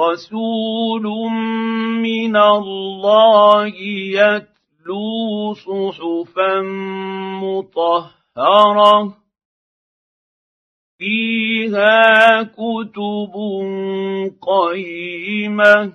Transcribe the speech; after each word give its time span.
رسول 0.00 1.02
من 2.02 2.36
الله 2.36 3.66
يتلو 4.16 5.54
صحفا 5.54 6.60
مطهرة 7.42 9.16
فيها 10.98 12.42
كتب 12.42 13.34
قيمة 14.42 15.92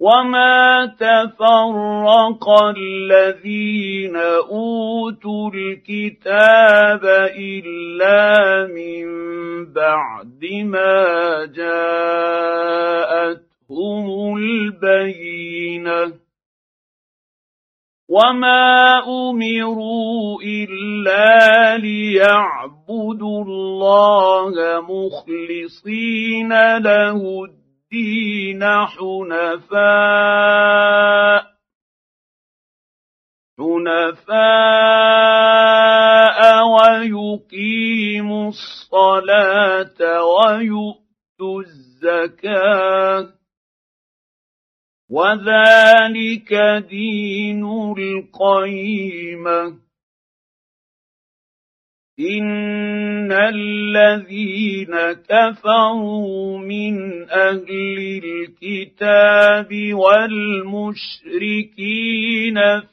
وما 0.00 0.86
تفرق 0.86 2.48
الذين 2.76 4.16
أوتوا 4.16 5.50
الكتاب 5.54 7.04
إلا 7.38 8.66
من 8.66 9.25
بعد 9.64 10.44
ما 10.64 11.44
جاءتهم 11.44 12.76
البينة. 14.36 16.12
وما 18.08 18.98
أمروا 18.98 20.42
إلا 20.42 21.76
ليعبدوا 21.76 23.44
الله 23.44 24.54
مخلصين 24.80 26.76
له 26.76 27.44
الدين 27.44 28.64
حنفاء. 28.86 29.76
حنفاء 33.58 35.35
ويقيموا 37.14 38.48
الصلاة 38.48 40.24
ويؤتوا 40.24 41.62
الزكاة 41.62 43.32
وذلك 45.10 46.54
دين 46.88 47.64
القيمه 47.98 49.86
ان 52.20 53.32
الذين 53.32 55.12
كفروا 55.12 56.58
من 56.58 57.22
أهل 57.30 58.20
الكتاب 58.24 59.94
والمشركين 59.94 61.16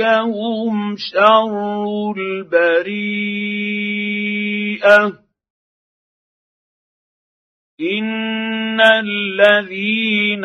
هم 0.00 0.96
شر 0.96 2.12
البريئة. 2.16 3.22
ان 7.80 8.80
الذين 8.80 10.44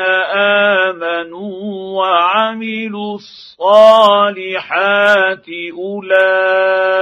امنوا 0.89 1.97
وعملوا 1.97 3.15
الصالحات 3.15 4.65
اولئك 5.73 6.95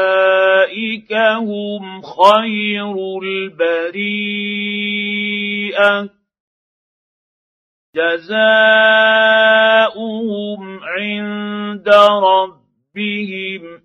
هم 1.14 2.02
خير 2.02 3.20
البريئه 3.24 4.56
جزاؤهم 7.96 10.80
عند 10.84 11.90
ربهم 12.24 13.85